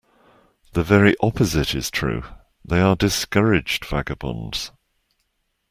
The 0.73 0.83
very 0.83 1.13
opposite 1.21 1.75
is 1.75 1.91
true; 1.91 2.23
they 2.65 2.81
are 2.81 2.95
discouraged 2.95 3.85
vagabonds. 3.85 4.71